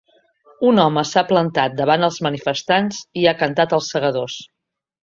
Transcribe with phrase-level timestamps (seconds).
[0.69, 4.43] Un home s’ha plantat davant els manifestants i ha cantat ‘Els Segadors’.